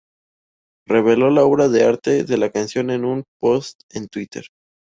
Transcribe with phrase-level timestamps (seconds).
[0.87, 4.45] Reveló la obra de arte de la canción en un post en Twitter.